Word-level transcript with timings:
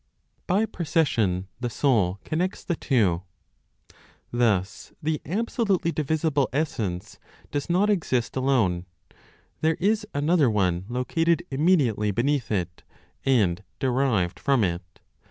BY 0.47 0.65
PROCESSION 0.65 1.47
THE 1.59 1.69
SOUL 1.69 2.19
CONNECTS 2.23 2.63
THE 2.63 2.75
TWO. 2.75 3.21
Thus 4.31 4.93
the 4.99 5.21
absolutely 5.27 5.91
divisible 5.91 6.49
(essence) 6.51 7.19
does 7.51 7.69
not 7.69 7.91
exist 7.91 8.35
alone; 8.35 8.87
there 9.61 9.77
is 9.79 10.07
another 10.15 10.49
one 10.49 10.85
located 10.89 11.43
immediately 11.51 12.09
beneath 12.09 12.49
it, 12.51 12.81
and 13.27 13.63
derived 13.77 14.39
from 14.39 14.63
it. 14.63 15.01